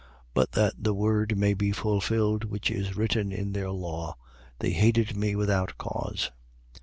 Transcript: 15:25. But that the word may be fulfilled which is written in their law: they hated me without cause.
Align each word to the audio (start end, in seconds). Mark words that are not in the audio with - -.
15:25. 0.29 0.29
But 0.33 0.51
that 0.53 0.73
the 0.79 0.95
word 0.95 1.37
may 1.37 1.53
be 1.53 1.71
fulfilled 1.71 2.45
which 2.45 2.71
is 2.71 2.97
written 2.97 3.31
in 3.31 3.51
their 3.53 3.69
law: 3.69 4.17
they 4.57 4.71
hated 4.71 5.15
me 5.15 5.35
without 5.35 5.77
cause. 5.77 6.31